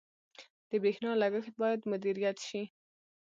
[0.69, 2.63] •د برېښنا لګښت باید مدیریت شي.